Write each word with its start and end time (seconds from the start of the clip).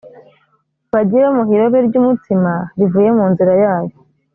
bajye 0.93 1.17
bamuha 1.23 1.51
irobe 1.55 1.79
ry’umutsima 1.87 2.53
rivuye 2.77 3.09
mu 3.17 3.25
nzira 3.31 3.53
yayo 3.63 3.95